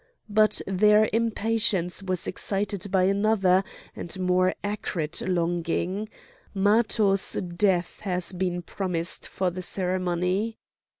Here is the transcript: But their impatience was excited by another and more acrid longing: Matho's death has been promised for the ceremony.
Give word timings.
But 0.29 0.63
their 0.65 1.07
impatience 1.13 2.01
was 2.01 2.25
excited 2.25 2.89
by 2.89 3.03
another 3.03 3.63
and 3.95 4.19
more 4.19 4.55
acrid 4.63 5.21
longing: 5.29 6.09
Matho's 6.55 7.33
death 7.33 7.99
has 7.99 8.33
been 8.33 8.63
promised 8.63 9.27
for 9.27 9.51
the 9.51 9.61
ceremony. 9.61 10.57